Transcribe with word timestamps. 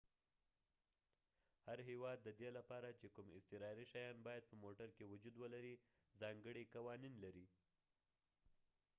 هر 1.67 1.79
هیواد 1.89 2.17
ددې 2.27 2.49
لپاره 2.57 2.97
چي 2.99 3.07
کوم 3.15 3.27
اضطراري 3.37 3.85
شیان 3.91 4.15
باید 4.27 4.43
په 4.49 4.55
موټر 4.63 4.89
کې 4.97 5.09
وجود 5.11 5.35
ولري 5.39 5.73
ځانګړي 6.21 6.63
قوانین 6.75 7.13
لري 7.23 7.47